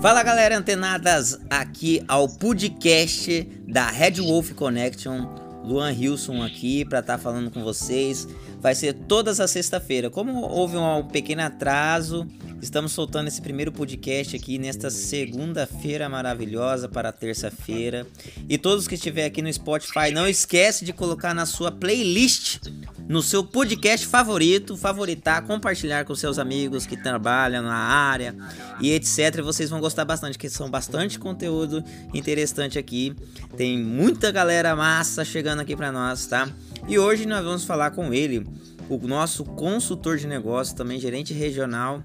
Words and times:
Fala 0.00 0.22
galera 0.22 0.56
antenadas 0.56 1.40
aqui 1.50 2.04
ao 2.06 2.28
podcast 2.28 3.42
da 3.66 3.90
Red 3.90 4.20
Wolf 4.20 4.52
Connection. 4.52 5.26
Luan 5.64 5.92
Hilson 5.92 6.40
aqui 6.40 6.84
para 6.84 7.00
estar 7.00 7.16
tá 7.16 7.22
falando 7.22 7.50
com 7.50 7.64
vocês. 7.64 8.26
Vai 8.60 8.76
ser 8.76 8.92
todas 8.92 9.40
as 9.40 9.50
sexta-feira. 9.50 10.08
Como 10.08 10.40
houve 10.42 10.76
um 10.76 11.02
pequeno 11.08 11.42
atraso, 11.42 12.28
estamos 12.62 12.92
soltando 12.92 13.26
esse 13.26 13.42
primeiro 13.42 13.72
podcast 13.72 14.36
aqui 14.36 14.56
nesta 14.56 14.88
segunda-feira 14.88 16.08
maravilhosa 16.08 16.88
para 16.88 17.10
terça-feira. 17.10 18.06
E 18.48 18.56
todos 18.56 18.86
que 18.86 18.94
estiver 18.94 19.24
aqui 19.24 19.42
no 19.42 19.52
Spotify, 19.52 20.12
não 20.12 20.28
esquece 20.28 20.84
de 20.84 20.92
colocar 20.92 21.34
na 21.34 21.44
sua 21.44 21.72
playlist 21.72 22.60
no 23.08 23.22
seu 23.22 23.42
podcast 23.42 24.06
favorito, 24.06 24.76
favoritar, 24.76 25.42
compartilhar 25.46 26.04
com 26.04 26.14
seus 26.14 26.38
amigos 26.38 26.84
que 26.84 26.96
trabalham 26.96 27.62
na 27.62 27.74
área 27.74 28.36
e 28.80 28.92
etc. 28.92 29.40
Vocês 29.42 29.70
vão 29.70 29.80
gostar 29.80 30.04
bastante, 30.04 30.38
que 30.38 30.50
são 30.50 30.70
bastante 30.70 31.18
conteúdo 31.18 31.82
interessante 32.12 32.78
aqui. 32.78 33.16
Tem 33.56 33.78
muita 33.78 34.30
galera 34.30 34.76
massa 34.76 35.24
chegando 35.24 35.60
aqui 35.60 35.74
para 35.74 35.90
nós, 35.90 36.26
tá? 36.26 36.48
E 36.86 36.98
hoje 36.98 37.26
nós 37.26 37.42
vamos 37.42 37.64
falar 37.64 37.92
com 37.92 38.12
ele, 38.12 38.46
o 38.90 38.98
nosso 39.08 39.42
consultor 39.42 40.18
de 40.18 40.26
negócio, 40.26 40.76
também 40.76 41.00
gerente 41.00 41.32
regional, 41.32 42.02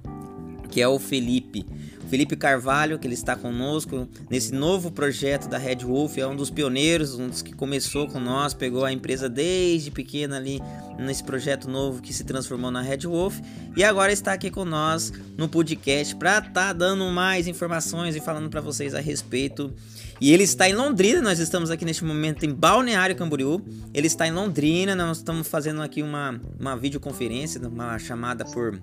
que 0.72 0.82
é 0.82 0.88
o 0.88 0.98
Felipe. 0.98 1.66
Felipe 2.14 2.36
Carvalho, 2.36 3.00
que 3.00 3.08
ele 3.08 3.16
está 3.16 3.36
conosco 3.36 4.08
nesse 4.30 4.54
novo 4.54 4.92
projeto 4.92 5.50
da 5.50 5.58
Red 5.58 5.78
Wolf, 5.78 6.20
é 6.20 6.28
um 6.28 6.36
dos 6.36 6.52
pioneiros, 6.52 7.16
um 7.16 7.28
dos 7.28 7.42
que 7.42 7.56
começou 7.56 8.08
com 8.08 8.20
nós, 8.20 8.54
pegou 8.54 8.86
a 8.86 8.94
empresa 8.94 9.28
desde 9.28 9.90
pequena 9.90 10.38
ali 10.38 10.62
nesse 11.00 11.24
projeto 11.24 11.68
novo 11.68 12.04
que 12.04 12.14
se 12.14 12.24
transformou 12.24 12.70
na 12.70 12.84
Red 12.84 13.08
Wolf 13.08 13.40
e 13.76 13.84
agora 13.84 14.12
está 14.12 14.32
aqui 14.32 14.52
com 14.52 14.64
nós 14.64 15.12
no 15.36 15.50
podcast 15.50 16.16
para 16.16 16.38
estar 16.38 16.52
tá 16.52 16.72
dando 16.72 17.04
mais 17.06 17.48
informações 17.48 18.16
e 18.16 18.20
falando 18.20 18.48
para 18.48 18.62
vocês 18.62 18.94
a 18.94 19.00
respeito. 19.00 19.74
E 20.22 20.32
ele 20.32 20.44
está 20.44 20.70
em 20.70 20.74
Londrina, 20.74 21.20
nós 21.20 21.40
estamos 21.40 21.72
aqui 21.72 21.84
neste 21.84 22.06
momento 22.06 22.46
em 22.46 22.54
Balneário 22.54 23.16
Camboriú. 23.16 23.60
Ele 23.92 24.06
está 24.06 24.28
em 24.28 24.32
Londrina, 24.32 24.96
nós 24.96 25.18
estamos 25.18 25.48
fazendo 25.48 25.82
aqui 25.82 26.04
uma, 26.04 26.40
uma 26.60 26.78
videoconferência, 26.78 27.60
uma 27.68 27.98
chamada 27.98 28.46
por 28.46 28.80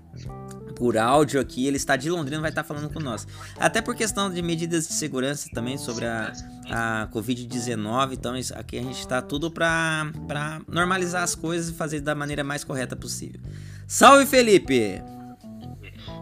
por 0.81 0.97
áudio 0.97 1.39
aqui, 1.39 1.67
ele 1.67 1.77
está 1.77 1.95
de 1.95 2.09
Londrina, 2.09 2.41
vai 2.41 2.49
estar 2.49 2.63
falando 2.63 2.91
com 2.91 2.99
nós. 2.99 3.27
Até 3.59 3.83
por 3.83 3.95
questão 3.95 4.31
de 4.31 4.41
medidas 4.41 4.87
de 4.87 4.95
segurança 4.95 5.47
também 5.53 5.77
sobre 5.77 6.07
a, 6.07 6.33
a 6.71 7.07
Covid-19, 7.13 8.13
então 8.13 8.35
isso, 8.35 8.51
aqui 8.57 8.79
a 8.79 8.81
gente 8.81 8.97
está 8.97 9.21
tudo 9.21 9.51
para 9.51 10.11
normalizar 10.67 11.21
as 11.21 11.35
coisas 11.35 11.69
e 11.69 11.73
fazer 11.73 11.99
da 11.99 12.15
maneira 12.15 12.43
mais 12.43 12.63
correta 12.63 12.95
possível. 12.95 13.39
Salve 13.85 14.25
Felipe! 14.25 15.20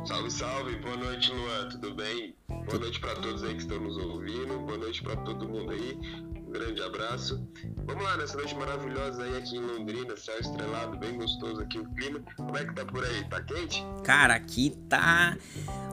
Salve, 0.05 0.31
salve, 0.31 0.75
boa 0.77 0.95
noite 0.95 1.31
Luan, 1.31 1.69
tudo 1.69 1.93
bem? 1.93 2.33
Boa 2.47 2.79
noite 2.79 2.99
para 2.99 3.15
todos 3.15 3.43
aí 3.43 3.53
que 3.53 3.61
estão 3.61 3.79
nos 3.79 3.97
ouvindo, 3.97 4.57
boa 4.59 4.77
noite 4.77 5.03
para 5.03 5.15
todo 5.17 5.47
mundo 5.47 5.71
aí. 5.71 5.99
Um 6.35 6.51
grande 6.51 6.81
abraço. 6.81 7.47
Vamos 7.85 8.03
lá, 8.03 8.17
nessa 8.17 8.37
noite 8.37 8.55
maravilhosa 8.55 9.23
aí 9.23 9.37
aqui 9.37 9.57
em 9.57 9.61
Londrina, 9.61 10.15
céu 10.17 10.39
estrelado, 10.39 10.97
bem 10.97 11.15
gostoso 11.15 11.61
aqui 11.61 11.79
o 11.79 11.85
clima. 11.93 12.21
Como 12.37 12.57
é 12.57 12.65
que 12.65 12.73
tá 12.73 12.85
por 12.85 13.03
aí? 13.03 13.23
Tá 13.29 13.41
quente? 13.43 13.85
Cara, 14.03 14.33
aqui 14.33 14.75
tá. 14.89 15.37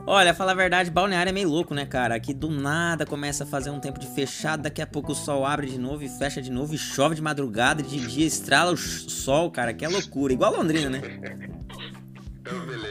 Olha, 0.07 0.33
falar 0.33 0.53
a 0.53 0.55
verdade, 0.55 0.89
balneário 0.89 1.29
é 1.29 1.33
meio 1.33 1.49
louco, 1.49 1.75
né, 1.75 1.85
cara? 1.85 2.15
Aqui 2.15 2.33
do 2.33 2.49
nada 2.49 3.05
começa 3.05 3.43
a 3.43 3.47
fazer 3.47 3.69
um 3.69 3.79
tempo 3.79 3.99
de 3.99 4.07
fechado, 4.07 4.63
daqui 4.63 4.81
a 4.81 4.87
pouco 4.87 5.11
o 5.11 5.15
sol 5.15 5.45
abre 5.45 5.67
de 5.67 5.77
novo 5.77 6.01
e 6.03 6.09
fecha 6.09 6.41
de 6.41 6.49
novo, 6.49 6.73
e 6.73 6.77
chove 6.77 7.13
de 7.13 7.21
madrugada, 7.21 7.83
de 7.83 8.07
dia 8.07 8.25
estrala 8.25 8.71
o 8.71 8.77
sol, 8.77 9.51
cara, 9.51 9.73
que 9.73 9.85
é 9.85 9.89
loucura. 9.89 10.33
Igual 10.33 10.55
Londrina, 10.55 10.89
né? 10.89 11.01
então, 12.41 12.65
beleza. 12.65 12.86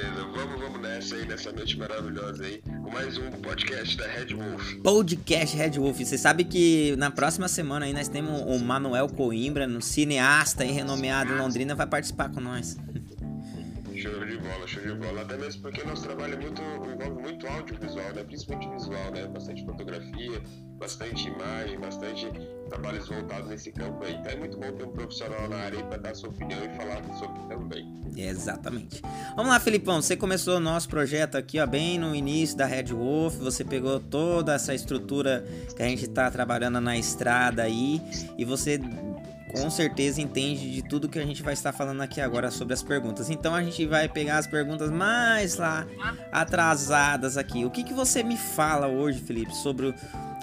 Nessa 1.06 1.16
aí, 1.22 1.28
nessa 1.28 1.52
noite 1.52 1.78
maravilhosa 1.78 2.42
aí, 2.42 2.60
com 2.82 2.90
mais 2.90 3.16
um 3.16 3.30
podcast 3.30 3.96
da 3.96 4.08
Red 4.08 4.34
Wolf. 4.34 4.74
Podcast 4.82 5.56
Red 5.56 5.78
Wolf. 5.78 6.00
Você 6.00 6.18
sabe 6.18 6.42
que 6.42 6.96
na 6.96 7.12
próxima 7.12 7.46
semana 7.46 7.86
aí 7.86 7.92
nós 7.92 8.08
temos 8.08 8.40
o 8.40 8.58
Manuel 8.58 9.08
Coimbra, 9.08 9.68
um 9.68 9.80
cineasta 9.80 10.64
e 10.64 10.72
renomeado 10.72 11.32
em 11.32 11.38
Londrina, 11.38 11.76
vai 11.76 11.86
participar 11.86 12.28
com 12.30 12.40
nós. 12.40 12.76
Show 14.06 14.24
de 14.24 14.38
bola, 14.38 14.66
show 14.68 14.82
de 14.82 14.94
bola. 14.94 15.22
Até 15.22 15.36
mesmo 15.36 15.62
porque 15.62 15.82
nosso 15.82 16.04
trabalho 16.04 16.34
é 16.34 16.36
muito, 16.36 16.62
envolve 16.62 17.22
muito 17.22 17.46
audiovisual, 17.46 18.12
né? 18.14 18.22
Principalmente 18.22 18.68
visual, 18.70 19.10
né? 19.12 19.26
Bastante 19.26 19.64
fotografia, 19.64 20.42
bastante 20.78 21.28
imagem, 21.28 21.80
bastante 21.80 22.30
trabalhos 22.68 23.08
voltados 23.08 23.48
nesse 23.48 23.72
campo 23.72 24.04
aí. 24.04 24.14
Então 24.14 24.32
é 24.32 24.36
muito 24.36 24.58
bom 24.58 24.70
ter 24.72 24.84
um 24.84 24.92
profissional 24.92 25.48
na 25.48 25.56
área 25.56 25.82
para 25.84 25.98
dar 25.98 26.14
sua 26.14 26.28
opinião 26.28 26.58
e 26.64 26.76
falar 26.76 27.02
sobre 27.18 27.42
também. 27.48 27.96
Exatamente. 28.16 29.02
Vamos 29.34 29.50
lá, 29.50 29.58
Felipão. 29.58 30.00
Você 30.00 30.16
começou 30.16 30.56
o 30.56 30.60
nosso 30.60 30.88
projeto 30.88 31.36
aqui, 31.36 31.58
ó, 31.58 31.66
bem 31.66 31.98
no 31.98 32.14
início 32.14 32.56
da 32.56 32.64
Red 32.64 32.92
Wolf. 32.92 33.36
Você 33.38 33.64
pegou 33.64 33.98
toda 33.98 34.54
essa 34.54 34.72
estrutura 34.72 35.44
que 35.76 35.82
a 35.82 35.86
gente 35.86 36.04
está 36.04 36.30
trabalhando 36.30 36.80
na 36.80 36.96
estrada 36.96 37.62
aí 37.62 38.00
e 38.38 38.44
você 38.44 38.80
com 39.56 39.70
certeza 39.70 40.20
entende 40.20 40.70
de 40.70 40.82
tudo 40.82 41.08
que 41.08 41.18
a 41.18 41.24
gente 41.24 41.42
vai 41.42 41.54
estar 41.54 41.72
falando 41.72 42.00
aqui 42.02 42.20
agora 42.20 42.50
sobre 42.50 42.74
as 42.74 42.82
perguntas. 42.82 43.30
Então 43.30 43.54
a 43.54 43.62
gente 43.62 43.86
vai 43.86 44.08
pegar 44.08 44.38
as 44.38 44.46
perguntas 44.46 44.90
mais 44.90 45.56
lá 45.56 45.86
atrasadas 46.30 47.36
aqui. 47.36 47.64
O 47.64 47.70
que, 47.70 47.82
que 47.82 47.94
você 47.94 48.22
me 48.22 48.36
fala 48.36 48.86
hoje, 48.86 49.20
Felipe, 49.20 49.54
sobre 49.56 49.94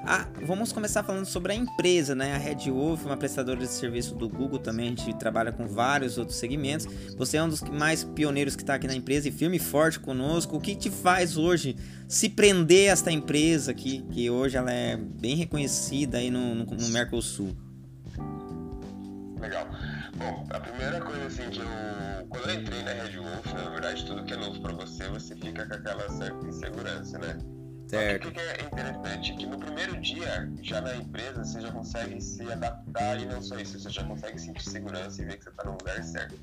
ah, 0.05 0.27
vamos 0.45 0.73
começar 0.73 1.01
falando 1.01 1.25
sobre 1.25 1.53
a 1.53 1.55
empresa, 1.55 2.13
né? 2.13 2.33
A 2.33 2.37
Red 2.37 2.69
Wolf, 2.69 3.05
uma 3.05 3.15
prestadora 3.15 3.57
de 3.57 3.67
serviço 3.67 4.15
do 4.15 4.27
Google 4.27 4.59
também, 4.59 4.87
a 4.87 4.89
gente 4.89 5.13
trabalha 5.13 5.49
com 5.49 5.65
vários 5.65 6.17
outros 6.17 6.37
segmentos. 6.37 6.85
Você 7.15 7.37
é 7.37 7.43
um 7.43 7.47
dos 7.47 7.61
mais 7.61 8.03
pioneiros 8.03 8.53
que 8.53 8.63
está 8.63 8.75
aqui 8.75 8.85
na 8.85 8.95
empresa 8.95 9.29
e 9.29 9.31
firme 9.31 9.57
e 9.57 9.59
forte 9.61 10.01
conosco. 10.01 10.57
O 10.57 10.59
que 10.59 10.75
te 10.75 10.89
faz 10.89 11.37
hoje 11.37 11.77
se 12.05 12.27
prender 12.27 12.89
a 12.89 12.93
esta 12.93 13.11
empresa 13.13 13.71
aqui, 13.71 14.03
que 14.11 14.29
hoje 14.29 14.57
ela 14.57 14.73
é 14.73 14.97
bem 14.97 15.37
reconhecida 15.37 16.17
aí 16.17 16.29
no, 16.29 16.53
no, 16.53 16.65
no 16.65 16.89
Mercosul? 16.89 17.55
Legal. 19.43 19.67
Bom, 20.15 20.47
a 20.51 20.59
primeira 20.61 21.01
coisa 21.01 21.25
assim 21.25 21.49
que 21.49 21.59
eu. 21.59 21.67
Quando 22.29 22.49
eu 22.49 22.61
entrei 22.61 22.81
na 22.81 22.93
Red 22.93 23.17
Wolf, 23.17 23.45
na 23.53 23.69
verdade, 23.71 24.05
tudo 24.05 24.23
que 24.23 24.33
é 24.33 24.37
novo 24.37 24.61
para 24.61 24.71
você, 24.71 25.09
você 25.09 25.35
fica 25.35 25.67
com 25.67 25.73
aquela 25.73 26.09
certa 26.09 26.47
insegurança, 26.47 27.19
né? 27.19 27.37
Certo. 27.89 28.29
O 28.29 28.31
que 28.31 28.39
é 28.39 28.63
interessante? 28.63 29.35
Que 29.35 29.45
no 29.45 29.57
primeiro 29.59 29.99
dia, 29.99 30.49
já 30.61 30.79
na 30.79 30.95
empresa, 30.95 31.43
você 31.43 31.59
já 31.59 31.71
consegue 31.73 32.21
se 32.21 32.49
adaptar 32.49 33.19
e 33.19 33.25
não 33.25 33.41
só 33.41 33.59
isso, 33.59 33.77
você 33.77 33.89
já 33.89 34.05
consegue 34.05 34.39
sentir 34.39 34.63
segurança 34.63 35.21
e 35.21 35.25
ver 35.25 35.37
que 35.37 35.43
você 35.43 35.49
está 35.49 35.63
no 35.65 35.71
lugar 35.71 36.01
certo. 36.01 36.39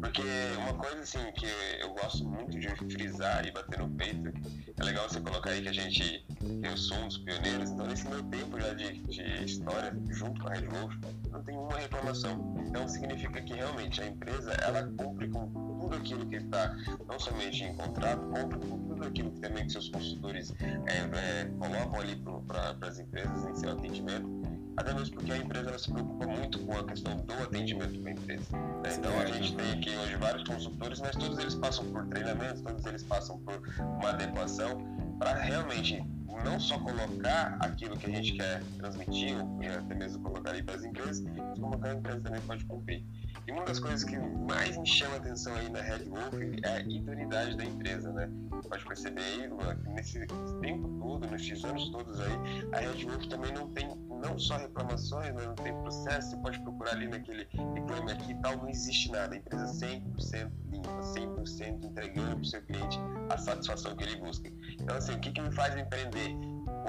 Porque 0.00 0.22
uma 0.58 0.74
coisa 0.74 1.02
assim 1.02 1.32
que 1.32 1.46
eu 1.78 1.90
gosto 1.90 2.26
muito 2.26 2.58
de 2.58 2.68
frisar 2.92 3.46
e 3.46 3.52
bater 3.52 3.78
no 3.78 3.90
peito, 3.90 4.32
é 4.78 4.84
legal 4.84 5.08
você 5.08 5.20
colocar 5.20 5.50
aí 5.50 5.62
que 5.62 5.68
a 5.68 5.72
gente, 5.72 6.24
eu 6.62 6.76
sou 6.76 6.96
um 6.98 7.08
dos 7.08 7.18
pioneiros, 7.18 7.70
então 7.70 7.86
nesse 7.86 8.08
meu 8.08 8.22
tempo 8.24 8.58
já 8.58 8.72
de, 8.72 9.02
de 9.02 9.44
história 9.44 9.92
junto 10.08 10.40
com 10.40 10.48
a 10.48 10.54
Red 10.54 10.66
Wolf, 10.68 10.94
não 11.30 11.42
tem 11.42 11.56
uma 11.56 11.76
reclamação. 11.76 12.54
Então 12.66 12.88
significa 12.88 13.42
que 13.42 13.52
realmente 13.52 14.00
a 14.00 14.06
empresa 14.06 14.52
ela 14.66 14.84
cumpre 14.96 15.28
com 15.28 15.46
tudo 15.80 15.96
aquilo 15.96 16.26
que 16.26 16.36
está 16.36 16.74
não 17.06 17.18
somente 17.18 17.62
em 17.62 17.74
contrato, 17.74 18.20
cumpre 18.28 18.58
com 18.58 18.78
tudo 18.88 19.04
aquilo 19.04 19.30
que 19.32 19.40
também 19.40 19.66
que 19.66 19.72
seus 19.72 19.88
consultores 19.90 20.54
é, 20.60 21.42
é, 21.42 21.44
colocam 21.58 22.00
ali 22.00 22.16
para 22.46 22.88
as 22.88 22.98
empresas 22.98 23.44
em 23.44 23.54
seu 23.54 23.72
atendimento 23.72 24.39
até 24.80 24.94
mesmo 24.94 25.14
porque 25.14 25.32
a 25.32 25.36
empresa 25.36 25.78
se 25.78 25.90
preocupa 25.90 26.26
muito 26.26 26.58
com 26.60 26.78
a 26.78 26.84
questão 26.84 27.16
do 27.16 27.34
atendimento 27.34 28.00
da 28.00 28.10
empresa. 28.10 28.56
Né? 28.56 28.94
Então 28.98 29.18
a 29.20 29.26
gente 29.26 29.54
tem 29.54 29.72
aqui 29.72 29.90
hoje 29.90 30.16
vários 30.16 30.44
consultores, 30.44 31.00
mas 31.00 31.16
todos 31.16 31.38
eles 31.38 31.54
passam 31.54 31.84
por 31.92 32.06
treinamentos, 32.06 32.62
todos 32.62 32.84
eles 32.86 33.02
passam 33.02 33.38
por 33.40 33.60
uma 33.78 34.10
adequação 34.10 34.78
para 35.18 35.34
realmente 35.34 36.02
não 36.44 36.58
só 36.58 36.78
colocar 36.78 37.58
aquilo 37.60 37.96
que 37.96 38.06
a 38.06 38.10
gente 38.10 38.32
quer 38.32 38.62
transmitir, 38.78 39.36
ou 39.36 39.78
até 39.78 39.94
mesmo 39.94 40.22
colocar 40.22 40.52
aí 40.52 40.62
para 40.62 40.76
as 40.76 40.84
empresas, 40.84 41.20
mas 41.20 41.58
como 41.58 41.84
a 41.84 41.92
empresa 41.92 42.20
também 42.20 42.40
pode 42.42 42.64
cumprir. 42.64 43.04
E 43.46 43.52
uma 43.52 43.64
das 43.64 43.78
coisas 43.78 44.04
que 44.04 44.16
mais 44.18 44.76
me 44.78 44.86
chama 44.86 45.14
a 45.14 45.18
atenção 45.18 45.54
aí 45.56 45.68
na 45.68 45.80
Red 45.80 46.04
Wolf 46.04 46.34
é 46.62 46.68
a 46.68 46.80
idoneidade 46.80 47.56
da 47.56 47.64
empresa, 47.64 48.12
né? 48.12 48.30
Pode 48.68 48.84
perceber 48.84 49.20
aí, 49.20 49.48
Luan, 49.48 49.76
que 49.76 49.88
nesse 49.90 50.26
tempo 50.60 50.88
todo, 51.00 51.26
nesses 51.30 51.64
anos 51.64 51.90
todos 51.90 52.18
aí, 52.20 52.32
a 52.72 52.78
Red 52.78 53.04
Wolf 53.04 53.26
também 53.26 53.52
não 53.52 53.68
tem 53.70 53.88
não 54.20 54.38
só 54.38 54.56
reclamações, 54.56 55.34
né? 55.34 55.46
não 55.46 55.54
tem 55.54 55.74
processo, 55.74 56.30
você 56.30 56.36
pode 56.36 56.60
procurar 56.60 56.92
ali 56.92 57.08
naquele 57.08 57.48
reclame 57.74 58.12
aqui 58.12 58.32
e 58.32 58.34
tal, 58.36 58.56
não 58.56 58.68
existe 58.68 59.10
nada. 59.10 59.34
A 59.34 59.38
empresa 59.38 59.86
100% 59.86 60.50
limpa, 60.70 61.00
100% 61.00 61.84
entregando 61.84 62.30
para 62.30 62.40
o 62.40 62.44
seu 62.44 62.62
cliente 62.62 62.98
a 63.28 63.38
satisfação 63.38 63.96
que 63.96 64.04
ele 64.04 64.16
busca. 64.16 64.50
Então, 64.78 64.96
assim, 64.96 65.12
o 65.12 65.20
que, 65.20 65.32
que 65.32 65.40
me 65.40 65.52
faz 65.52 65.76
empreender? 65.76 66.36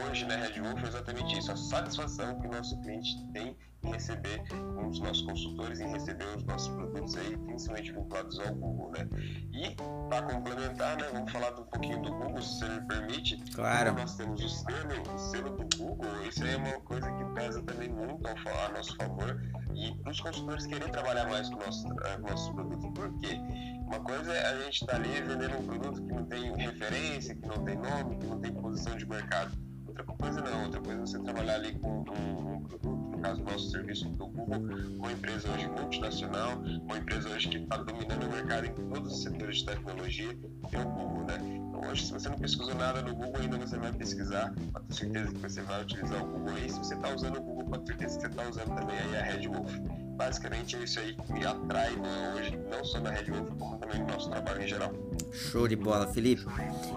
Hoje 0.08 0.26
na 0.26 0.36
Red 0.36 0.62
Wolf 0.62 0.84
é 0.84 0.88
exatamente 0.88 1.38
isso, 1.38 1.52
a 1.52 1.56
satisfação 1.56 2.40
que 2.40 2.48
o 2.48 2.52
nosso 2.52 2.80
cliente 2.82 3.26
tem 3.34 3.58
receber 3.84 4.44
os 4.88 5.00
nossos 5.00 5.22
consultores, 5.24 5.80
em 5.80 5.92
receber 5.92 6.26
os 6.38 6.44
nossos 6.44 6.70
produtos 6.70 7.16
aí, 7.18 7.38
principalmente 7.38 7.92
vinculados 7.92 8.40
ao 8.40 8.54
Google, 8.56 8.92
né? 8.92 9.10
E 9.52 9.76
para 10.10 10.24
complementar, 10.24 10.98
né, 10.98 11.10
vamos 11.12 11.32
falar 11.32 11.52
um 11.60 11.64
pouquinho 11.64 12.02
do 12.02 12.12
Google, 12.12 12.42
se 12.42 12.60
você 12.60 12.70
me 12.70 12.88
permite. 12.88 13.38
Claro. 13.54 13.94
nós 13.94 14.16
temos 14.16 14.44
o 14.44 14.50
selo, 14.50 15.16
o 15.16 15.18
selo 15.18 15.50
do 15.58 15.78
Google, 15.78 16.28
isso 16.28 16.44
aí 16.44 16.54
é 16.54 16.58
uma 16.58 16.80
coisa 16.82 17.12
que 17.12 17.26
pesa 17.34 17.62
também 17.64 17.90
muito 17.90 18.28
ao, 18.28 18.66
a 18.66 18.70
nosso 18.70 18.96
favor 18.96 19.40
e 19.74 19.96
para 20.02 20.12
os 20.12 20.20
consultores 20.20 20.66
querem 20.66 20.90
trabalhar 20.90 21.28
mais 21.28 21.50
com 21.50 21.58
nossos, 21.58 21.84
uh, 21.84 22.22
nossos 22.22 22.54
produtos. 22.54 22.90
Por 22.94 23.20
quê? 23.20 23.40
Uma 23.88 24.00
coisa 24.00 24.34
é 24.34 24.46
a 24.46 24.64
gente 24.64 24.82
estar 24.82 24.88
tá 24.88 24.96
ali 24.98 25.10
vendendo 25.22 25.58
um 25.58 25.66
produto 25.66 26.02
que 26.02 26.14
não 26.14 26.26
tem 26.26 26.56
referência, 26.56 27.36
que 27.36 27.48
não 27.48 27.64
tem 27.64 27.76
nome, 27.78 28.18
que 28.18 28.26
não 28.26 28.40
tem 28.40 28.54
posição 28.54 28.96
de 28.98 29.06
mercado. 29.06 29.52
Outra 29.88 30.06
coisa 30.06 30.42
não, 30.42 30.64
outra 30.64 30.80
coisa 30.82 31.02
é 31.02 31.06
você 31.06 31.20
trabalhar 31.20 31.56
ali 31.56 31.78
com 31.80 31.90
um, 31.90 32.56
um 32.56 32.64
produto, 32.64 33.01
caso 33.22 33.44
nosso 33.44 33.70
serviço 33.70 34.10
do 34.10 34.28
Google, 34.28 34.60
uma 34.98 35.12
empresa 35.12 35.50
hoje 35.50 35.68
multinacional, 35.68 36.58
uma 36.58 36.98
empresa 36.98 37.30
hoje 37.30 37.50
que 37.50 37.58
está 37.58 37.78
dominando 37.78 38.24
o 38.24 38.32
mercado 38.32 38.66
em 38.66 38.74
todos 38.74 39.14
os 39.14 39.24
setores 39.24 39.58
de 39.58 39.66
tecnologia, 39.66 40.38
é 40.72 40.80
o 40.80 40.90
Google, 40.90 41.26
né? 41.26 41.38
Então 41.42 41.90
hoje, 41.90 42.06
se 42.06 42.14
você 42.14 42.30
não 42.30 42.38
pesquisou 42.38 42.76
nada 42.76 43.02
no 43.02 43.16
Google, 43.16 43.42
ainda 43.42 43.58
você 43.58 43.78
vai 43.78 43.92
pesquisar, 43.94 44.54
pode 44.74 44.88
ter 44.88 44.94
certeza 44.94 45.32
que 45.32 45.38
você 45.38 45.62
vai 45.62 45.82
utilizar 45.82 46.24
o 46.24 46.28
Google 46.28 46.56
aí. 46.56 46.70
Se 46.70 46.80
você 46.80 46.96
está 46.96 47.14
usando 47.14 47.38
o 47.38 47.42
Google, 47.42 47.66
pode 47.66 47.86
ter 47.86 47.94
certeza 47.94 48.16
que 48.16 48.22
você 48.22 48.28
está 48.28 48.50
usando 48.50 48.76
também 48.76 48.98
aí 48.98 49.18
a 49.18 49.24
Red 49.24 49.48
Wolf 49.48 50.01
basicamente 50.22 50.76
é 50.76 50.84
isso 50.84 51.00
aí 51.00 51.16
que 51.16 51.34
me 51.34 51.44
atrai 51.44 51.90
né, 51.96 52.34
hoje, 52.36 52.60
não 52.70 52.86
só 52.86 53.00
na 53.00 53.10
Red 53.10 53.32
Wolf, 53.32 53.50
como 53.58 53.78
também 53.78 54.02
no 54.02 54.08
nosso 54.08 54.30
trabalho 54.30 54.62
em 54.62 54.68
geral. 54.68 54.94
Show 55.32 55.68
de 55.68 55.76
bola, 55.76 56.06
Felipe. 56.08 56.46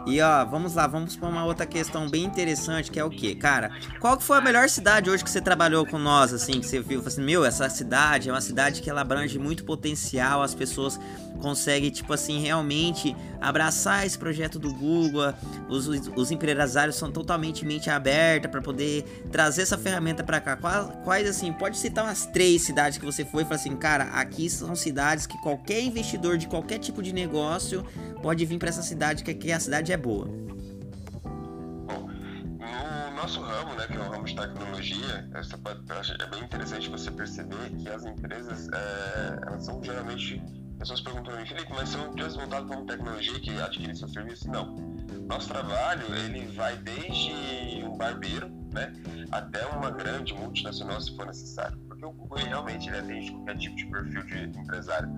E 0.06 0.20
ó, 0.20 0.44
vamos 0.44 0.74
lá, 0.74 0.86
vamos 0.86 1.16
para 1.16 1.28
uma 1.28 1.44
outra 1.44 1.64
questão 1.64 2.08
bem 2.08 2.24
interessante, 2.24 2.90
que 2.90 3.00
é 3.00 3.04
o 3.04 3.08
que? 3.08 3.34
Cara, 3.34 3.70
qual 3.98 4.18
que 4.18 4.24
foi 4.24 4.36
a 4.36 4.40
melhor 4.42 4.68
cidade 4.68 5.08
hoje 5.08 5.24
que 5.24 5.30
você 5.30 5.40
trabalhou 5.40 5.86
com 5.86 5.98
nós, 5.98 6.34
assim, 6.34 6.60
que 6.60 6.66
você 6.66 6.80
viu? 6.80 7.02
Assim, 7.04 7.22
meu, 7.22 7.44
essa 7.44 7.68
cidade 7.70 8.28
é 8.28 8.32
uma 8.32 8.42
cidade 8.42 8.82
que 8.82 8.90
ela 8.90 9.00
abrange 9.00 9.38
muito 9.38 9.64
potencial, 9.64 10.42
as 10.42 10.54
pessoas 10.54 11.00
conseguem, 11.40 11.90
tipo 11.90 12.12
assim, 12.12 12.40
realmente 12.40 13.14
abraçar 13.40 14.06
esse 14.06 14.18
projeto 14.18 14.58
do 14.58 14.72
Google, 14.72 15.32
os, 15.68 15.86
os 15.86 16.30
empresários 16.30 16.96
são 16.96 17.10
totalmente 17.10 17.64
mente 17.64 17.90
aberta 17.90 18.48
para 18.48 18.60
poder 18.62 19.04
trazer 19.30 19.62
essa 19.62 19.76
ferramenta 19.76 20.24
para 20.24 20.40
cá. 20.40 20.56
Quais, 20.56 20.88
quais, 21.04 21.28
assim, 21.28 21.52
pode 21.52 21.76
citar 21.76 22.04
umas 22.04 22.26
três 22.26 22.62
cidades 22.62 22.98
que 22.98 23.04
você 23.04 23.24
foi 23.24 23.42
e 23.42 23.44
falou 23.44 23.56
assim, 23.56 23.76
cara, 23.76 24.04
aqui 24.04 24.48
são 24.48 24.74
cidades 24.74 25.26
que 25.26 25.38
qualquer 25.38 25.82
investidor 25.82 26.38
de 26.38 26.46
qualquer 26.46 26.78
tipo 26.78 27.02
de 27.02 27.12
negócio 27.12 27.84
pode 28.22 28.44
vir 28.44 28.58
para 28.58 28.68
essa 28.68 28.82
cidade, 28.82 29.22
que 29.22 29.30
aqui 29.30 29.52
a 29.52 29.60
cidade 29.60 29.92
é 29.92 29.96
boa. 29.96 30.26
No 33.14 33.30
nosso 33.30 33.40
ramo, 33.40 33.74
né, 33.74 33.86
que 33.86 33.96
é 33.96 34.00
o 34.00 34.10
ramo 34.10 34.24
de 34.24 34.36
tecnologia, 34.36 35.28
é 35.32 36.26
bem 36.26 36.42
interessante 36.42 36.90
você 36.90 37.10
perceber 37.10 37.70
que 37.78 37.88
as 37.88 38.04
empresas, 38.04 38.68
é, 38.68 39.40
elas 39.46 39.64
são 39.64 39.82
geralmente 39.82 40.42
pessoas 40.78 41.00
perguntam 41.00 41.36
mim, 41.36 41.46
Felipe, 41.46 41.72
mas 41.72 41.88
são 41.88 42.06
empresas 42.08 42.36
voltadas 42.36 42.66
para 42.66 42.76
uma 42.76 42.86
tecnologia 42.86 43.40
que 43.40 43.60
adquire 43.60 43.96
seu 43.96 44.08
serviço? 44.08 44.50
Não. 44.50 44.74
Nosso 45.28 45.48
trabalho, 45.48 46.14
ele 46.14 46.46
vai 46.54 46.76
desde 46.76 47.84
um 47.84 47.96
barbeiro, 47.96 48.48
né, 48.72 48.92
até 49.30 49.64
uma 49.66 49.90
grande 49.90 50.34
multinacional, 50.34 51.00
se 51.00 51.14
for 51.16 51.26
necessário 51.26 51.84
porque 51.94 52.04
o 52.04 52.12
Google 52.12 52.38
realmente 52.38 52.88
ele 52.88 52.98
atende 52.98 53.30
qualquer 53.30 53.58
tipo 53.58 53.76
de 53.76 53.86
perfil 53.86 54.24
de 54.24 54.58
empresário. 54.58 55.08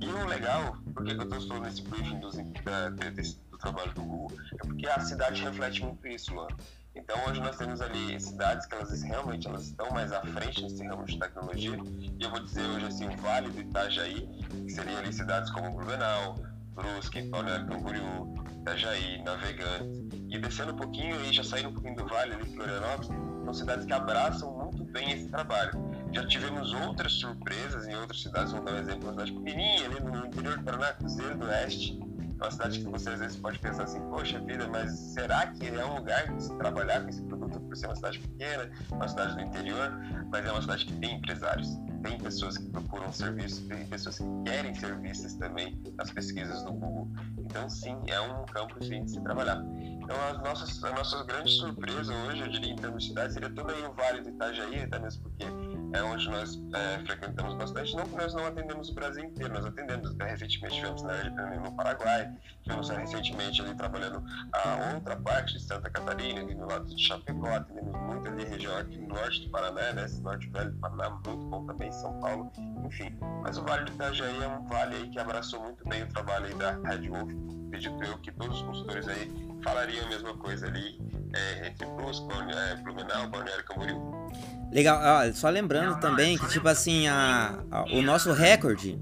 E 0.00 0.06
o 0.06 0.26
legal, 0.26 0.76
porque 0.94 1.12
eu 1.12 1.22
estou 1.22 1.40
falando 1.48 1.64
nesse 1.64 1.82
briefing 1.82 2.18
dos, 2.20 2.36
da, 2.64 2.88
desse, 2.90 3.38
do 3.50 3.58
trabalho 3.58 3.92
do 3.92 4.02
Google, 4.02 4.38
é 4.54 4.66
porque 4.66 4.86
a 4.86 5.00
cidade 5.00 5.42
reflete 5.42 5.84
muito 5.84 6.06
isso, 6.06 6.34
Luan. 6.34 6.48
Então 6.94 7.16
hoje 7.28 7.40
nós 7.40 7.56
temos 7.56 7.80
ali 7.80 8.20
cidades 8.20 8.66
que 8.66 8.74
elas 8.74 9.02
realmente 9.02 9.46
elas 9.46 9.66
estão 9.66 9.90
mais 9.90 10.12
à 10.12 10.20
frente 10.20 10.62
nesse 10.62 10.84
ramo 10.84 11.04
de 11.04 11.18
tecnologia. 11.18 11.78
E 12.18 12.22
eu 12.22 12.30
vou 12.30 12.40
dizer 12.40 12.66
hoje 12.68 12.86
assim, 12.86 13.06
o 13.06 13.16
Vale 13.18 13.48
do 13.50 13.60
Itajaí, 13.60 14.28
que 14.64 14.70
seria 14.70 14.98
ali 14.98 15.12
cidades 15.12 15.50
como 15.50 15.70
Blumenau, 15.70 16.36
Brusque, 16.74 17.22
Balneário 17.22 17.66
Camboriú, 17.66 18.34
Itajaí, 18.60 19.22
Navegantes. 19.22 20.00
E 20.28 20.38
descendo 20.38 20.72
um 20.72 20.76
pouquinho 20.76 21.20
e 21.24 21.32
já 21.32 21.44
saindo 21.44 21.70
um 21.70 21.72
pouquinho 21.74 21.96
do 21.96 22.06
Vale 22.06 22.34
ali, 22.34 22.44
Florianópolis, 22.54 23.08
são 23.44 23.54
cidades 23.54 23.86
que 23.86 23.92
abraçam 23.92 24.52
muito 24.52 24.84
bem 24.84 25.12
esse 25.12 25.28
trabalho. 25.28 25.72
Já 26.12 26.26
tivemos 26.26 26.72
outras 26.72 27.12
surpresas 27.12 27.86
em 27.86 27.94
outras 27.94 28.22
cidades, 28.22 28.52
vou 28.52 28.62
dar 28.62 28.72
um 28.72 28.78
exemplo, 28.78 29.04
uma 29.04 29.12
cidade 29.12 29.32
pequenininha 29.32 29.86
ali 29.86 30.00
no 30.00 30.26
interior 30.26 30.58
do 30.58 30.64
Paraná, 30.64 30.92
Cruzeiro 30.94 31.38
do 31.38 31.46
Oeste, 31.46 32.00
uma 32.40 32.50
cidade 32.50 32.78
que 32.80 32.88
você 32.88 33.10
às 33.10 33.20
vezes 33.20 33.36
pode 33.36 33.58
pensar 33.58 33.84
assim, 33.84 34.00
poxa 34.08 34.40
vida, 34.40 34.66
mas 34.68 34.90
será 34.90 35.46
que 35.48 35.66
é 35.68 35.84
um 35.84 35.96
lugar 35.96 36.34
de 36.34 36.42
se 36.42 36.56
trabalhar 36.56 37.02
com 37.02 37.08
esse 37.08 37.22
produto 37.22 37.60
por 37.60 37.76
ser 37.76 37.86
uma 37.86 37.96
cidade 37.96 38.18
pequena, 38.18 38.70
uma 38.90 39.06
cidade 39.06 39.34
do 39.34 39.40
interior, 39.42 39.92
mas 40.30 40.46
é 40.46 40.50
uma 40.50 40.60
cidade 40.62 40.86
que 40.86 40.94
tem 40.94 41.16
empresários, 41.16 41.68
tem 42.02 42.18
pessoas 42.18 42.56
que 42.56 42.68
procuram 42.70 43.12
serviços, 43.12 43.60
tem 43.66 43.86
pessoas 43.86 44.18
que 44.18 44.24
querem 44.44 44.74
ser 44.74 44.98
vistas 45.00 45.34
também 45.34 45.80
nas 45.96 46.10
pesquisas 46.10 46.62
do 46.62 46.72
Google. 46.72 47.08
Então 47.38 47.68
sim, 47.68 47.96
é 48.06 48.20
um 48.20 48.44
campo 48.46 48.80
de 48.80 49.08
se 49.08 49.20
trabalhar. 49.20 49.62
Então 50.10 50.28
as 50.28 50.38
nossas, 50.40 50.82
a 50.82 50.90
nossa 50.90 51.22
grande 51.22 51.52
surpresa 51.52 52.12
hoje, 52.12 52.40
eu 52.40 52.48
diria 52.48 52.72
em 52.72 52.76
termos 52.76 53.04
de 53.04 53.10
cidade, 53.10 53.32
seria 53.32 53.48
todo 53.48 53.70
aí 53.70 53.80
o 53.84 53.92
Vale 53.92 54.20
do 54.22 54.30
Itajaí, 54.30 54.82
até 54.82 54.98
mesmo 54.98 55.22
porque 55.22 55.46
é 55.92 56.02
onde 56.02 56.28
nós 56.28 56.60
é, 56.74 56.98
frequentamos 57.06 57.54
bastante. 57.54 57.94
Não 57.94 58.04
que 58.04 58.16
nós 58.16 58.34
não 58.34 58.44
atendemos 58.44 58.88
o 58.88 58.94
Brasil 58.94 59.22
inteiro, 59.22 59.54
nós 59.54 59.64
atendemos. 59.64 60.12
Né? 60.16 60.24
Recentemente 60.30 60.74
tivemos 60.74 61.02
na, 61.04 61.30
no 61.60 61.76
Paraguai, 61.76 62.28
tivemos 62.64 62.88
recentemente 62.88 63.62
ali 63.62 63.72
trabalhando 63.76 64.24
a 64.52 64.94
outra 64.94 65.14
parte 65.14 65.52
de 65.52 65.62
Santa 65.62 65.88
Catarina, 65.88 66.40
ali 66.40 66.56
no 66.56 66.66
lado 66.66 66.86
de 66.86 67.00
Chapecó, 67.00 67.46
atendemos 67.46 67.96
muito 68.00 68.28
ali 68.30 68.44
região 68.46 68.78
aqui 68.78 68.98
no 68.98 69.14
norte 69.14 69.44
do 69.44 69.50
Paraná, 69.50 69.92
né? 69.92 70.06
Esse 70.06 70.20
norte 70.22 70.50
velho 70.50 70.72
do 70.72 70.78
Paraná, 70.78 71.10
muito 71.10 71.36
bom 71.36 71.66
também, 71.66 71.92
São 71.92 72.18
Paulo, 72.18 72.50
enfim. 72.84 73.16
Mas 73.44 73.56
o 73.56 73.62
Vale 73.62 73.84
do 73.84 73.92
Itajaí 73.92 74.42
é 74.42 74.48
um 74.48 74.66
vale 74.66 74.96
aí 74.96 75.08
que 75.08 75.20
abraçou 75.20 75.62
muito 75.62 75.88
bem 75.88 76.02
o 76.02 76.08
trabalho 76.08 76.46
aí 76.46 76.54
da 76.54 76.72
Red 76.80 77.08
Wolf. 77.08 77.30
Acredito 77.68 78.02
eu 78.02 78.18
que 78.18 78.32
todos 78.32 78.60
os 78.60 78.66
consultores 78.66 79.06
aí 79.06 79.49
falariam 79.62 80.06
a 80.06 80.08
mesma 80.08 80.34
coisa 80.34 80.66
ali 80.66 80.98
é, 81.32 81.68
entre 81.68 81.86
Brusque, 81.86 82.26
é, 82.32 82.76
Blumenau, 82.76 83.28
Balneário 83.28 83.64
Camboriú. 83.64 84.30
Legal, 84.72 85.00
ó, 85.02 85.32
só 85.32 85.48
lembrando 85.48 85.98
também 86.00 86.38
que, 86.38 86.46
tipo 86.48 86.68
assim, 86.68 87.08
a, 87.08 87.58
a, 87.70 87.82
o 87.92 88.02
nosso 88.02 88.32
recorde 88.32 88.98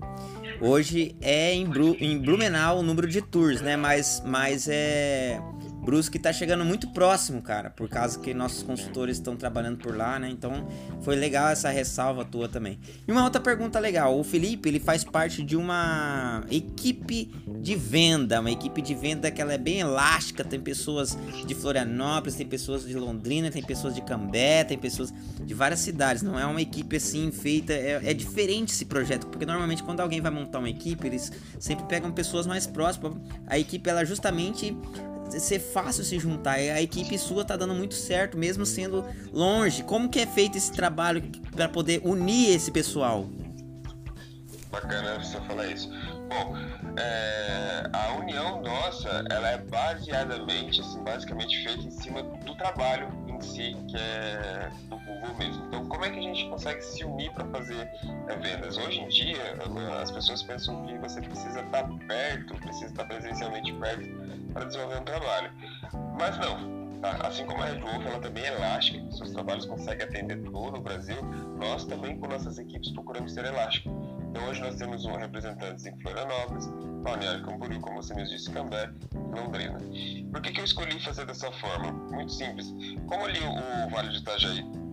hoje 0.61 1.15
é 1.21 1.53
em, 1.53 1.67
Bru, 1.67 1.95
em 2.01 2.19
Blumenau 2.19 2.79
o 2.79 2.83
número 2.83 3.07
de 3.07 3.21
tours, 3.21 3.61
né? 3.61 3.77
Mas, 3.77 4.23
mas 4.25 4.67
é 4.69 5.41
Brusque 5.89 6.19
tá 6.19 6.31
chegando 6.35 6.67
muito 6.67 6.89
próximo, 6.89 7.41
cara, 7.41 7.71
por 7.71 7.89
causa 7.89 8.19
que 8.19 8.35
nossos 8.35 8.63
consultores 8.63 9.17
estão 9.17 9.35
trabalhando 9.35 9.79
por 9.79 9.97
lá, 9.97 10.19
né? 10.19 10.29
Então 10.29 10.69
foi 11.01 11.17
legal 11.17 11.49
essa 11.49 11.71
ressalva 11.71 12.27
tua 12.27 12.47
também. 12.47 12.79
E 13.07 13.11
uma 13.11 13.25
outra 13.25 13.41
pergunta 13.41 13.79
legal: 13.79 14.21
o 14.21 14.23
Felipe 14.23 14.69
ele 14.69 14.81
faz 14.81 15.03
parte 15.03 15.43
de 15.43 15.57
uma 15.57 16.45
equipe 16.51 17.33
de 17.63 17.75
venda, 17.75 18.39
uma 18.39 18.51
equipe 18.51 18.83
de 18.83 18.95
venda 18.95 19.31
que 19.31 19.41
ela 19.41 19.55
é 19.55 19.57
bem 19.57 19.81
elástica. 19.81 20.45
Tem 20.45 20.61
pessoas 20.61 21.17
de 21.47 21.55
Florianópolis, 21.55 22.35
tem 22.35 22.47
pessoas 22.47 22.87
de 22.87 22.95
Londrina, 22.95 23.51
tem 23.51 23.63
pessoas 23.63 23.95
de 23.95 24.03
Cambé, 24.03 24.65
tem 24.65 24.77
pessoas 24.77 25.11
de 25.43 25.55
várias 25.55 25.81
cidades. 25.81 26.23
Não 26.23 26.39
é 26.39 26.45
uma 26.45 26.61
equipe 26.61 26.97
assim 26.97 27.33
feita, 27.33 27.73
é, 27.73 27.99
é 28.05 28.13
diferente 28.13 28.75
esse 28.75 28.85
projeto, 28.85 29.27
porque 29.29 29.47
normalmente 29.47 29.83
quando 29.83 30.01
alguém 30.01 30.21
vai 30.21 30.31
montar 30.31 30.59
uma 30.59 30.69
equipe, 30.69 31.07
eles 31.07 31.33
sempre 31.59 31.87
pegam 31.87 32.13
pessoas 32.13 32.47
mais 32.47 32.67
próximas. 32.67 33.15
A 33.47 33.59
equipe 33.59 33.89
ela 33.89 34.05
justamente 34.05 34.77
ser 35.31 35.59
fácil 35.59 36.05
se 36.05 36.19
juntar. 36.19 36.55
A 36.55 36.81
equipe 36.83 37.19
sua 37.19 37.45
tá 37.45 37.57
dando 37.57 37.75
muito 37.75 37.95
certo, 37.95 38.37
mesmo 38.37 38.65
sendo 38.65 39.05
longe. 39.33 39.83
Como 39.83 40.09
que 40.09 40.21
é 40.21 40.27
feito 40.27 40.57
esse 40.57 40.73
trabalho 40.73 41.23
para 41.55 41.69
poder 41.69 42.01
unir 42.05 42.55
esse 42.55 42.71
pessoal? 42.71 43.27
Bacana 44.71 45.19
você 45.19 45.41
falar 45.43 45.67
isso. 45.67 45.91
Bom, 46.29 46.55
é, 46.99 47.89
a 47.91 48.13
união 48.19 48.61
nossa, 48.61 49.25
ela 49.31 49.49
é 49.49 49.59
baseadamente, 49.59 50.81
assim, 50.81 51.03
basicamente 51.03 51.65
feita 51.65 51.85
em 51.85 51.91
cima 51.91 52.23
do 52.23 52.55
trabalho 52.55 53.09
em 53.27 53.41
si, 53.41 53.75
que 53.89 53.97
é 53.97 54.71
do 54.91 54.99
Google 54.99 55.35
mesmo. 55.39 55.65
Então, 55.67 55.87
como 55.87 56.05
é 56.05 56.11
que 56.11 56.19
a 56.19 56.23
gente 56.23 56.49
consegue 56.51 56.83
se 56.83 57.03
unir 57.03 57.33
para 57.33 57.47
fazer 57.47 57.89
é, 58.29 58.37
vendas? 58.37 58.77
Hoje 58.77 59.01
em 59.01 59.09
dia, 59.09 59.57
as 60.03 60.11
pessoas 60.11 60.43
pensam 60.43 60.85
que 60.85 60.99
você 60.99 61.23
precisa 61.23 61.61
estar 61.61 61.89
perto, 62.07 62.55
precisa 62.57 62.87
estar 62.87 63.05
presencialmente 63.07 63.73
perto 63.73 64.28
para 64.59 64.67
desenvolver 64.67 65.01
um 65.01 65.05
trabalho. 65.05 65.53
Mas 66.19 66.39
não. 66.39 66.79
Assim 67.25 67.47
como 67.47 67.63
a 67.63 67.67
Red 67.67 67.79
Wolf 67.79 68.05
ela 68.05 68.19
também 68.19 68.43
é 68.43 68.57
elástica, 68.57 69.13
seus 69.13 69.31
trabalhos 69.31 69.65
conseguem 69.67 70.05
atender 70.05 70.37
todo 70.51 70.79
o 70.79 70.81
Brasil, 70.81 71.17
nós 71.57 71.85
também 71.85 72.19
com 72.19 72.27
nossas 72.27 72.59
equipes 72.59 72.91
procuramos 72.91 73.33
ser 73.33 73.45
elásticos. 73.45 73.93
Então 74.29 74.45
hoje 74.49 74.61
nós 74.61 74.75
temos 74.75 75.05
um 75.05 75.17
representante 75.17 75.89
em 75.89 75.97
Florianópolis, 76.01 76.67
Balneário 77.05 77.45
Camboriú, 77.45 77.81
como 77.81 78.03
você 78.03 78.13
mesmo 78.15 78.35
disse, 78.35 78.51
Cambé, 78.51 78.91
Londrina. 79.15 79.79
Por 80.33 80.43
que, 80.43 80.51
que 80.51 80.61
eu 80.61 80.65
escolhi 80.65 80.99
fazer 80.99 81.25
dessa 81.25 81.53
forma? 81.53 81.93
Muito 81.93 82.33
simples. 82.33 82.75
Como 83.07 83.25
ali 83.25 83.39
o 83.39 83.91
Vale 83.91 84.09
de 84.09 84.19
Itajaí 84.19 84.88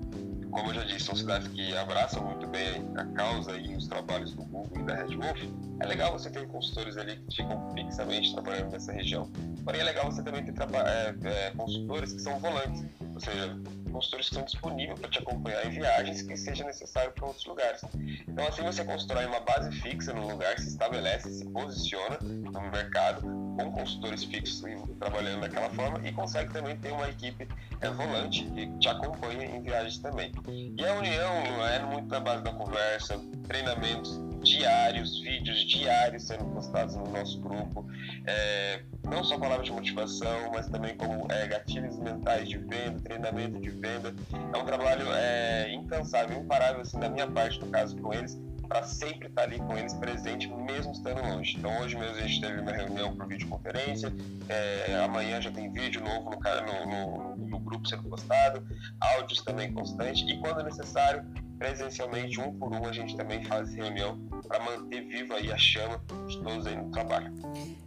como 0.56 0.70
eu 0.70 0.76
já 0.76 0.84
disse, 0.86 1.06
são 1.06 1.16
cidades 1.16 1.50
que 1.50 1.76
abraçam 1.76 2.24
muito 2.24 2.48
bem 2.48 2.90
a 2.96 3.04
causa 3.08 3.58
e 3.58 3.76
os 3.76 3.90
trabalhos 3.90 4.34
do 4.34 4.44
Google 4.46 4.80
e 4.80 4.84
da 4.84 4.96
Red 4.96 5.18
Wolf. 5.18 5.44
É 5.82 5.86
legal 5.86 6.14
você 6.14 6.30
ter 6.30 6.48
consultores 6.48 6.96
ali 6.96 7.18
que 7.18 7.36
ficam 7.36 7.74
fixamente 7.74 8.34
trabalhando 8.34 8.72
nessa 8.72 8.94
região. 8.94 9.30
Porém, 9.66 9.82
é 9.82 9.84
legal 9.84 10.06
você 10.06 10.24
também 10.24 10.46
ter 10.46 10.54
é, 10.54 11.48
é, 11.48 11.52
consultores 11.52 12.14
que 12.14 12.22
são 12.22 12.40
volantes. 12.40 12.86
Ou 13.14 13.20
seja, 13.20 13.60
consultores 13.96 14.28
que 14.28 14.34
estão 14.34 14.46
disponíveis 14.46 15.00
para 15.00 15.10
te 15.10 15.20
acompanhar 15.20 15.66
em 15.66 15.70
viagens 15.70 16.22
que 16.22 16.36
seja 16.36 16.66
necessário 16.66 17.12
para 17.14 17.26
outros 17.26 17.46
lugares. 17.46 17.82
Então, 18.28 18.46
assim 18.46 18.62
você 18.62 18.84
constrói 18.84 19.26
uma 19.26 19.40
base 19.40 19.72
fixa 19.82 20.14
no 20.14 20.28
lugar, 20.28 20.60
se 20.60 20.68
estabelece, 20.68 21.30
se 21.32 21.46
posiciona 21.46 22.18
no 22.22 22.62
mercado 22.72 23.22
com 23.22 23.72
consultores 23.72 24.26
fixos 24.26 24.64
trabalhando 25.00 25.42
daquela 25.42 25.70
forma 25.70 26.06
e 26.06 26.12
consegue 26.12 26.52
também 26.52 26.76
ter 26.78 26.92
uma 26.92 27.08
equipe 27.08 27.48
é, 27.80 27.90
volante 27.90 28.44
que 28.52 28.68
te 28.80 28.90
acompanha 28.90 29.46
em 29.46 29.62
viagens 29.62 29.98
também. 30.00 30.32
E 30.48 30.86
a 30.86 30.94
união 30.94 31.66
é 31.66 31.80
muito 31.80 32.10
na 32.10 32.20
base 32.20 32.44
da 32.44 32.52
conversa, 32.52 33.18
treinamentos 33.48 34.20
diários, 34.46 35.20
vídeos 35.20 35.60
diários 35.66 36.24
sendo 36.24 36.46
postados 36.46 36.96
no 36.96 37.08
nosso 37.10 37.40
grupo. 37.42 37.86
É, 38.26 38.84
não 39.04 39.24
só 39.24 39.38
palavras 39.38 39.68
de 39.68 39.74
motivação, 39.74 40.52
mas 40.54 40.68
também 40.68 40.96
como 40.96 41.28
é, 41.32 41.48
gatilhos 41.48 41.98
mentais 42.00 42.48
de 42.48 42.58
venda, 42.58 43.00
treinamento 43.04 43.60
de 43.60 43.70
venda. 43.72 44.16
É 44.54 44.58
um 44.58 44.66
trabalho 44.66 45.08
é, 45.14 45.74
incansável, 45.74 46.40
imparável, 46.40 46.82
assim, 46.82 47.00
da 47.00 47.10
minha 47.10 47.28
parte, 47.28 47.60
no 47.60 47.68
caso, 47.68 47.98
com 47.98 48.14
eles, 48.14 48.40
para 48.68 48.84
sempre 48.84 49.28
estar 49.28 49.44
ali 49.44 49.60
com 49.60 49.78
eles 49.78 49.94
presente, 49.94 50.48
mesmo 50.48 50.92
estando 50.92 51.22
longe. 51.22 51.56
Então, 51.58 51.80
hoje 51.80 51.96
mesmo 51.98 52.16
a 52.16 52.22
gente 52.22 52.42
teve 52.42 52.60
uma 52.60 52.72
reunião 52.72 53.16
por 53.16 53.28
videoconferência, 53.28 54.12
é, 54.50 54.96
amanhã 55.04 55.42
já 55.42 55.52
tem 55.52 55.72
vídeo 55.72 56.02
novo 56.02 56.32
no, 56.32 56.38
no, 56.38 57.36
no, 57.36 57.48
no 57.48 57.60
grupo 57.60 57.88
sendo 57.88 58.04
postado, 58.04 58.66
áudios 59.00 59.42
também 59.42 59.72
constantes, 59.74 60.28
e 60.28 60.38
quando 60.38 60.64
necessário, 60.64 61.26
presencialmente, 61.58 62.40
um 62.40 62.54
por 62.54 62.74
um, 62.74 62.86
a 62.86 62.92
gente 62.92 63.16
também 63.16 63.44
faz 63.44 63.74
reunião 63.74 64.20
para 64.48 64.60
manter 64.60 65.02
viva 65.02 65.36
aí 65.36 65.52
a 65.52 65.58
chama 65.58 66.02
de 66.28 66.42
todos 66.42 66.68
aí 66.68 66.76
no 66.76 66.92
trabalho. 66.92 67.34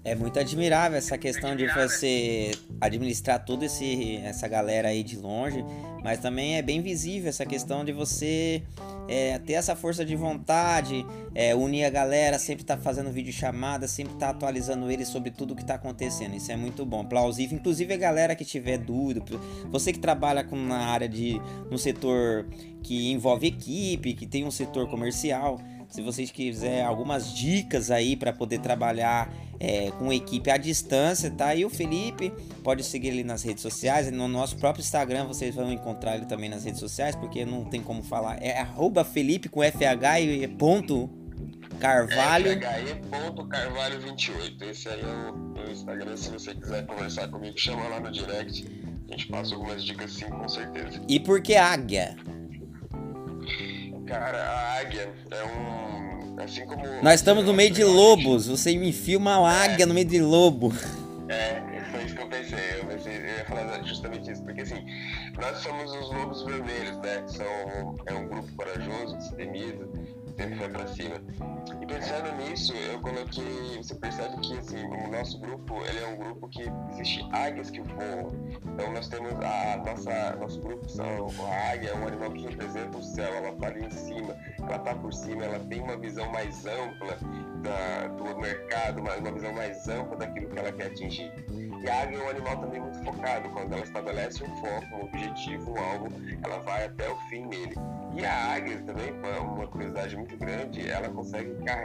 É 0.05 0.15
muito 0.15 0.39
admirável 0.39 0.97
essa 0.97 1.19
questão 1.19 1.55
de 1.55 1.67
você 1.67 2.53
administrar 2.81 3.45
toda 3.45 3.67
esse, 3.67 4.17
essa 4.19 4.49
galera 4.49 4.89
aí 4.89 5.03
de 5.03 5.17
longe, 5.17 5.65
mas 6.03 6.19
também 6.19 6.57
é 6.57 6.63
bem 6.63 6.81
visível 6.81 7.29
essa 7.29 7.45
questão 7.45 7.85
de 7.85 7.93
você 7.93 8.63
é, 9.09 9.39
ter 9.39 9.55
essa 9.55 9.75
força 9.75 10.05
de 10.05 10.15
vontade, 10.15 11.05
é, 11.35 11.55
unir 11.55 11.85
a 11.85 11.91
galera, 11.91 12.39
sempre 12.39 12.63
tá 12.63 12.77
fazendo 12.77 13.11
vídeo 13.11 13.33
chamada, 13.33 13.89
sempre 13.89 14.15
tá 14.17 14.31
atualizando 14.31 14.91
eles 14.91 15.09
sobre 15.09 15.31
tudo 15.31 15.57
que 15.57 15.65
tá 15.65 15.75
acontecendo. 15.75 16.37
Isso 16.37 16.53
é 16.53 16.57
muito 16.57 16.85
bom, 16.85 17.05
plausível. 17.05 17.59
Inclusive 17.59 17.95
a 17.95 17.97
galera 17.97 18.37
que 18.37 18.45
tiver 18.45 18.77
dúvida, 18.79 19.23
você 19.71 19.93
que 19.93 19.99
trabalha 19.99 20.45
com, 20.45 20.57
na 20.57 20.87
área 20.87 21.09
de 21.09 21.41
no 21.71 21.79
setor 21.79 22.47
que 22.83 23.11
envolve 23.11 23.47
equipe, 23.47 24.13
que 24.13 24.27
tem 24.27 24.45
um 24.45 24.51
setor 24.51 24.89
comercial, 24.89 25.59
se 25.89 26.03
vocês 26.03 26.31
quiserem 26.31 26.83
algumas 26.83 27.35
dicas 27.35 27.91
aí 27.91 28.15
para 28.15 28.33
poder 28.33 28.61
trabalhar 28.61 29.33
é, 29.61 29.91
com 29.93 30.13
equipe 30.13 30.51
à 30.51 30.57
distância, 30.57 31.31
tá? 31.31 31.55
E 31.55 31.65
o 31.65 31.71
Felipe 31.71 32.33
pode 32.63 32.85
seguir 32.85 33.09
ele 33.09 33.25
nas 33.25 33.43
redes 33.43 33.63
sociais, 33.63 34.11
no 34.11 34.29
nosso 34.29 34.57
próprio 34.57 34.83
Instagram 34.83 35.27
vocês 35.27 35.55
vão 35.55 35.73
encontrar 35.73 36.17
ele 36.17 36.27
também 36.27 36.49
nas 36.49 36.65
redes 36.65 36.81
sociais, 36.81 37.17
porque 37.17 37.45
não 37.45 37.65
tem 37.65 37.83
como 37.83 38.03
falar. 38.03 38.43
É 38.43 38.59
arroba 38.59 39.05
Felipe 39.05 39.49
com 39.49 39.63
FH 39.63 40.21
e 40.21 40.49
ponto 40.49 41.11
Carvalho. 41.81 42.61
FHE.carvalho28. 42.61 44.63
Esse 44.63 44.89
aí 44.89 45.01
é 45.01 45.31
o 45.31 45.37
meu 45.37 45.71
Instagram. 45.71 46.17
Se 46.17 46.31
você 46.31 46.53
quiser 46.55 46.87
conversar 46.87 47.29
comigo, 47.29 47.59
chama 47.59 47.87
lá 47.89 48.01
no 48.01 48.11
direct. 48.11 48.67
A 49.09 49.13
gente 49.13 49.29
passa 49.29 49.55
algumas 49.55 49.85
dicas 49.85 50.13
sim, 50.13 50.29
com 50.29 50.49
certeza. 50.49 51.01
E 51.09 51.21
por 51.21 51.41
que 51.41 51.55
águia? 51.57 52.17
Cara, 54.07 54.43
a 54.43 54.81
águia 54.81 55.15
é 55.31 55.45
um. 55.45 56.18
Assim 56.39 56.67
como. 56.67 56.83
Nós 57.03 57.15
estamos 57.15 57.45
no 57.45 57.53
meio 57.53 57.71
de 57.71 57.85
lobos. 57.85 58.47
Você 58.47 58.77
me 58.77 58.93
filma 58.93 59.39
uma 59.39 59.51
águia 59.51 59.83
é. 59.83 59.87
no 59.87 59.95
meio 59.95 60.07
de 60.07 60.21
lobo. 60.21 60.73
É, 61.29 61.61
foi 61.91 62.05
isso 62.05 62.15
que 62.15 62.23
eu 62.23 62.29
pensei. 62.29 62.59
Eu, 62.81 62.87
pensei, 62.87 63.17
eu 63.17 63.27
ia 63.27 63.45
falar 63.45 63.83
justamente 63.83 64.31
isso. 64.31 64.43
Porque 64.43 64.63
assim, 64.63 64.85
nós 65.41 65.59
somos 65.59 65.93
os 65.93 66.13
lobos 66.13 66.45
vermelhos, 66.45 66.97
né? 66.99 67.25
São, 67.27 67.97
é 68.07 68.15
um 68.15 68.29
grupo 68.29 68.49
corajoso, 68.57 69.17
destemido 69.17 69.89
sempre 70.39 70.55
vai 70.55 70.69
para 70.69 70.87
cima. 70.87 71.21
Pensando 71.89 72.31
nisso, 72.37 72.75
eu 72.75 73.01
coloquei, 73.01 73.79
você 73.79 73.95
percebe 73.95 74.39
que 74.43 74.59
assim, 74.59 74.85
o 74.85 75.11
nosso 75.11 75.41
grupo, 75.41 75.75
ele 75.87 76.01
é 76.01 76.07
um 76.07 76.17
grupo 76.17 76.47
que 76.49 76.63
existe 76.91 77.27
águias 77.33 77.71
que 77.71 77.81
voam. 77.81 78.31
Então 78.63 78.93
nós 78.93 79.09
temos 79.09 79.33
a 79.33 79.77
nossa 79.79 80.37
nosso 80.37 80.61
grupo 80.61 80.87
são 80.87 81.07
a 81.07 81.73
águia 81.73 81.89
é 81.89 81.95
um 81.97 82.07
animal 82.07 82.31
que 82.31 82.43
representa 82.47 82.99
o 82.99 83.03
céu, 83.03 83.33
ela 83.35 83.49
está 83.49 83.69
ali 83.69 83.87
em 83.87 83.91
cima, 83.91 84.37
ela 84.59 84.77
está 84.77 84.95
por 84.95 85.15
cima, 85.15 85.45
ela 85.45 85.59
tem 85.61 85.81
uma 85.81 85.97
visão 85.97 86.31
mais 86.31 86.67
ampla 86.67 87.17
da, 87.63 88.09
do 88.09 88.39
mercado, 88.39 89.01
uma, 89.01 89.17
uma 89.17 89.33
visão 89.33 89.53
mais 89.55 89.89
ampla 89.89 90.19
daquilo 90.19 90.51
que 90.51 90.59
ela 90.59 90.71
quer 90.71 90.89
atingir. 90.89 91.33
E 91.51 91.89
a 91.89 92.03
águia 92.03 92.19
é 92.19 92.23
um 92.23 92.29
animal 92.29 92.57
também 92.59 92.81
muito 92.81 93.03
focado. 93.03 93.49
Quando 93.51 93.73
ela 93.73 93.83
estabelece 93.83 94.45
um 94.45 94.57
foco, 94.57 94.97
um 94.97 95.05
objetivo, 95.05 95.73
um 95.73 95.79
alvo, 95.81 96.09
ela 96.45 96.59
vai 96.59 96.85
até 96.85 97.09
o 97.09 97.17
fim 97.29 97.47
nele. 97.47 97.75
E 98.15 98.25
a 98.25 98.55
águia 98.55 98.83
também, 98.83 99.13
uma 99.41 99.67
curiosidade 99.67 100.17
muito 100.17 100.37
grande, 100.37 100.91
ela 100.91 101.09
consegue 101.09 101.55
carregar 101.65 101.78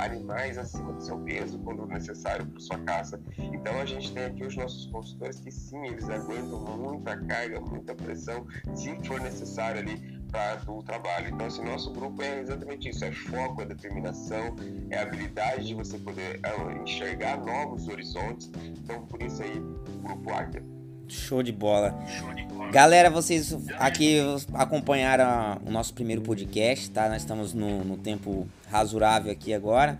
animais 0.00 0.58
acima 0.58 0.92
do 0.92 1.02
seu 1.02 1.18
peso 1.20 1.58
quando 1.60 1.86
necessário 1.86 2.46
para 2.46 2.60
sua 2.60 2.78
caça. 2.80 3.20
Então 3.38 3.80
a 3.80 3.84
gente 3.84 4.12
tem 4.12 4.24
aqui 4.24 4.44
os 4.44 4.56
nossos 4.56 4.86
consultores 4.86 5.40
que 5.40 5.50
sim, 5.50 5.86
eles 5.86 6.08
aguentam 6.08 6.60
muita 6.76 7.16
carga, 7.24 7.60
muita 7.60 7.94
pressão, 7.94 8.46
se 8.74 8.96
for 9.06 9.20
necessário 9.20 9.80
ali 9.80 10.18
para 10.30 10.60
o 10.70 10.82
trabalho. 10.82 11.28
Então, 11.28 11.46
assim, 11.46 11.64
nosso 11.64 11.92
grupo 11.92 12.22
é 12.22 12.40
exatamente 12.40 12.88
isso: 12.88 13.04
é 13.04 13.12
foco, 13.12 13.62
é 13.62 13.66
determinação, 13.66 14.54
é 14.90 14.98
habilidade 14.98 15.66
de 15.66 15.74
você 15.74 15.98
poder 15.98 16.40
é, 16.42 16.82
enxergar 16.82 17.38
novos 17.38 17.88
horizontes. 17.88 18.50
Então, 18.64 19.06
por 19.06 19.22
isso 19.22 19.42
aí, 19.42 19.58
o 19.58 19.98
grupo 20.02 20.32
Águia. 20.32 20.77
Show 21.08 21.42
de 21.42 21.52
bola. 21.52 21.98
Show 22.18 22.34
de 22.34 22.44
bola. 22.44 22.70
Galera, 22.70 23.08
vocês 23.08 23.56
aqui 23.78 24.18
acompanharam 24.52 25.60
o 25.64 25.70
nosso 25.70 25.94
primeiro 25.94 26.20
podcast, 26.20 26.90
tá? 26.90 27.08
Nós 27.08 27.22
estamos 27.22 27.54
no, 27.54 27.82
no 27.84 27.96
tempo 27.96 28.46
razoável 28.70 29.32
aqui 29.32 29.54
agora. 29.54 29.98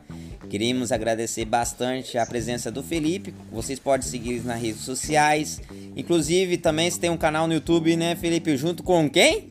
Queríamos 0.51 0.93
agradecer 0.93 1.45
bastante 1.45 2.17
a 2.17 2.27
presença 2.27 2.71
do 2.71 2.83
Felipe. 2.83 3.35
Vocês 3.51 3.79
podem 3.79 4.07
seguir 4.07 4.45
nas 4.45 4.61
redes 4.61 4.83
sociais. 4.83 5.61
Inclusive, 5.97 6.59
também 6.59 6.91
você 6.91 7.01
tem 7.01 7.11
um 7.11 7.17
canal 7.17 7.47
no 7.47 7.55
YouTube, 7.55 7.97
né, 7.97 8.15
Felipe? 8.15 8.57
Junto 8.57 8.83
com 8.83 9.09
quem? 9.11 9.51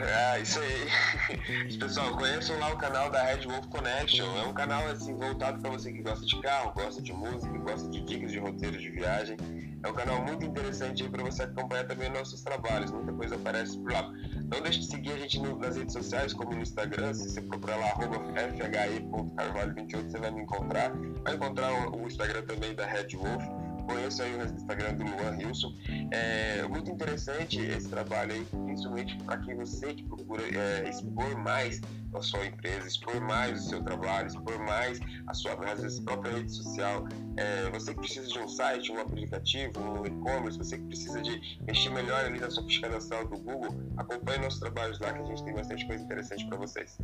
É, 0.00 0.40
isso 0.42 0.60
aí. 0.60 1.78
Pessoal, 1.78 2.16
conheçam 2.16 2.58
lá 2.58 2.72
o 2.72 2.76
canal 2.76 3.10
da 3.10 3.22
Red 3.22 3.46
Wolf 3.46 3.66
Connection. 3.66 4.26
É 4.38 4.46
um 4.46 4.52
canal 4.52 4.86
assim 4.88 5.14
voltado 5.14 5.60
para 5.60 5.70
você 5.70 5.92
que 5.92 6.02
gosta 6.02 6.24
de 6.24 6.40
carro, 6.40 6.72
gosta 6.74 7.02
de 7.02 7.12
música, 7.12 7.58
gosta 7.58 7.88
de 7.90 8.00
dicas 8.02 8.30
de 8.30 8.38
roteiros 8.38 8.80
de 8.80 8.90
viagem. 8.90 9.36
É 9.82 9.88
um 9.88 9.94
canal 9.94 10.22
muito 10.24 10.44
interessante 10.44 11.08
para 11.08 11.22
você 11.22 11.44
acompanhar 11.44 11.86
também 11.86 12.10
nossos 12.10 12.42
trabalhos. 12.42 12.90
Muita 12.90 13.12
coisa 13.12 13.36
aparece 13.36 13.78
por 13.78 13.92
lá. 13.92 14.12
Não 14.50 14.60
deixe 14.60 14.80
de 14.80 14.86
seguir 14.86 15.12
a 15.12 15.18
gente 15.18 15.40
nas 15.40 15.76
redes 15.76 15.92
sociais, 15.92 16.32
como 16.32 16.50
no 16.52 16.62
Instagram. 16.62 17.14
Se 17.14 17.30
você 17.30 17.40
procurar 17.42 17.76
lá, 17.76 17.94
fhe.carvalho28, 17.96 20.10
você 20.10 20.18
vai 20.18 20.32
me 20.32 20.42
encontrar. 20.42 20.90
Vai 21.22 21.34
encontrar 21.34 21.72
o, 21.72 22.02
o 22.02 22.08
Instagram 22.08 22.42
também 22.42 22.74
da 22.74 22.86
Red 22.86 23.16
Wolf 23.16 23.44
conheço 23.88 24.22
aí 24.22 24.34
o 24.34 24.42
Instagram 24.42 24.94
do 24.94 25.04
Luan 25.04 25.36
Wilson. 25.38 25.72
É 26.10 26.62
muito 26.68 26.90
interessante 26.90 27.58
esse 27.60 27.88
trabalho 27.88 28.32
aí, 28.32 28.44
principalmente 28.66 29.16
para 29.24 29.38
quem 29.38 29.56
você 29.56 29.94
que 29.94 30.04
procura 30.04 30.42
é, 30.42 30.88
expor 30.88 31.36
mais 31.38 31.80
a 32.14 32.22
sua 32.22 32.46
empresa, 32.46 32.86
expor 32.86 33.20
mais 33.20 33.64
o 33.64 33.68
seu 33.68 33.82
trabalho, 33.82 34.28
expor 34.28 34.58
mais 34.60 35.00
a 35.26 35.34
sua 35.34 35.52
às 35.70 35.82
vezes, 35.82 36.00
própria 36.00 36.32
rede 36.32 36.52
social. 36.52 37.06
É, 37.36 37.70
você 37.70 37.92
que 37.92 38.00
precisa 38.00 38.26
de 38.28 38.38
um 38.38 38.48
site, 38.48 38.92
um 38.92 39.00
aplicativo, 39.00 39.72
um 39.80 40.06
e-commerce, 40.06 40.58
você 40.58 40.78
que 40.78 40.84
precisa 40.84 41.20
de 41.20 41.58
mexer 41.66 41.90
melhor 41.90 42.24
ali 42.24 42.38
na 42.38 42.50
sofisticadação 42.50 43.24
do 43.26 43.38
Google, 43.38 43.74
acompanhe 43.96 44.38
nossos 44.40 44.60
trabalhos 44.60 44.98
lá 45.00 45.12
que 45.12 45.20
a 45.20 45.24
gente 45.24 45.44
tem 45.44 45.54
bastante 45.54 45.86
coisa 45.86 46.02
interessante 46.02 46.46
para 46.46 46.56
vocês. 46.56 46.96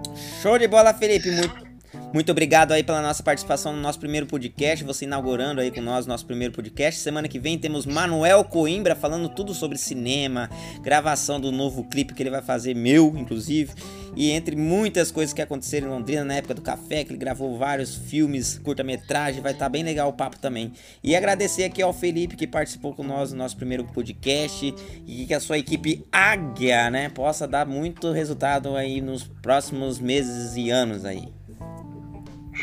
Show 0.42 0.58
de 0.58 0.68
bola, 0.68 0.94
Felipe. 0.94 1.30
Muito, 1.30 1.73
muito 2.14 2.30
obrigado 2.30 2.70
aí 2.70 2.84
pela 2.84 3.02
nossa 3.02 3.22
participação 3.24 3.72
no 3.72 3.82
nosso 3.82 3.98
primeiro 3.98 4.24
podcast, 4.24 4.84
você 4.84 5.04
inaugurando 5.04 5.60
aí 5.60 5.70
com 5.70 5.80
nós 5.80 6.06
nosso 6.06 6.24
primeiro 6.24 6.54
podcast. 6.54 7.00
Semana 7.00 7.26
que 7.26 7.40
vem 7.40 7.58
temos 7.58 7.86
Manuel 7.86 8.44
Coimbra 8.44 8.94
falando 8.94 9.28
tudo 9.28 9.52
sobre 9.52 9.76
cinema, 9.76 10.48
gravação 10.80 11.40
do 11.40 11.50
novo 11.50 11.82
clipe 11.84 12.14
que 12.14 12.22
ele 12.22 12.30
vai 12.30 12.40
fazer, 12.40 12.72
meu, 12.72 13.14
inclusive, 13.16 13.72
e 14.16 14.30
entre 14.30 14.54
muitas 14.54 15.10
coisas 15.10 15.32
que 15.32 15.42
aconteceram 15.42 15.88
em 15.88 15.90
Londrina 15.90 16.24
na 16.24 16.34
época 16.34 16.54
do 16.54 16.62
café, 16.62 17.02
que 17.02 17.10
ele 17.10 17.18
gravou 17.18 17.58
vários 17.58 17.96
filmes, 17.96 18.58
curta-metragem, 18.58 19.42
vai 19.42 19.50
estar 19.50 19.64
tá 19.64 19.68
bem 19.68 19.82
legal 19.82 20.08
o 20.08 20.12
papo 20.12 20.38
também. 20.38 20.72
E 21.02 21.16
agradecer 21.16 21.64
aqui 21.64 21.82
ao 21.82 21.92
Felipe 21.92 22.36
que 22.36 22.46
participou 22.46 22.94
com 22.94 23.02
nós 23.02 23.32
no 23.32 23.38
nosso 23.38 23.56
primeiro 23.56 23.84
podcast 23.84 24.72
e 25.06 25.26
que 25.26 25.34
a 25.34 25.40
sua 25.40 25.58
equipe 25.58 26.04
Águia, 26.12 26.90
né, 26.90 27.08
possa 27.08 27.48
dar 27.48 27.66
muito 27.66 28.12
resultado 28.12 28.76
aí 28.76 29.00
nos 29.00 29.24
próximos 29.24 29.98
meses 29.98 30.56
e 30.56 30.70
anos 30.70 31.04
aí. 31.04 31.43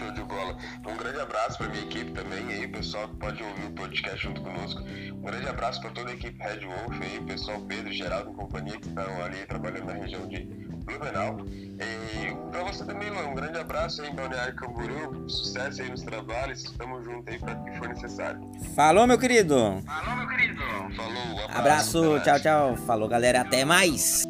Show 0.02 0.12
de 0.14 0.24
bola. 0.24 0.58
Um 0.88 0.98
grande 0.98 1.20
abraço 1.20 1.60
para 1.60 1.68
minha 1.68 1.84
equipe 1.84 2.12
também 2.12 2.44
aí, 2.48 2.68
pessoal 2.68 3.08
que 3.08 3.16
pode 3.18 3.44
ouvir 3.44 3.66
o 3.66 3.72
podcast 3.74 4.18
junto 4.18 4.42
conosco. 4.42 4.82
Um 4.82 5.22
grande 5.22 5.48
abraço 5.48 5.80
para 5.80 5.92
toda 5.92 6.10
a 6.10 6.14
equipe 6.16 6.44
Red 6.44 6.66
Wolf 6.66 7.02
aí, 7.04 7.22
pessoal 7.22 7.62
Pedro, 7.62 7.94
Geraldo 7.94 8.32
e 8.32 8.34
companhia 8.34 8.80
que 8.80 8.88
estão 8.88 9.24
ali 9.24 9.46
trabalhando 9.46 9.86
na 9.86 9.94
região 9.94 10.28
de 10.28 10.40
Blumenau. 10.86 11.38
E 11.46 12.50
para 12.50 12.64
você 12.64 12.84
também, 12.84 13.12
um 13.12 13.36
grande 13.36 13.60
abraço 13.60 14.02
aí 14.02 14.10
em 14.10 14.16
Balneário 14.16 14.56
Camboriú, 14.56 15.30
sucesso 15.30 15.84
aí 15.84 15.92
nos 15.92 16.02
trabalhos, 16.02 16.64
estamos 16.64 17.06
juntos 17.06 17.28
aí 17.32 17.40
para 17.40 17.54
o 17.54 17.64
que 17.64 17.72
for 17.78 17.88
necessário. 17.88 18.42
Falou, 18.76 19.06
meu 19.06 19.20
querido! 19.20 19.84
Falou, 19.86 20.16
meu 20.16 20.28
querido! 20.30 20.62
Falou, 20.96 21.14
um 21.14 21.44
abraço, 21.44 22.04
abraço 22.04 22.20
tchau, 22.24 22.40
tchau. 22.40 22.78
Falou, 22.88 23.08
galera, 23.08 23.42
até 23.42 23.64
mais! 23.64 24.24